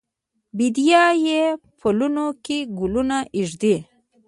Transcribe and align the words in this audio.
بیدیا 0.57 1.03
یې 1.25 1.41
پلونو 1.79 2.27
کې 2.45 2.57
ګلونه 2.79 3.17
ایږدي 3.37 3.75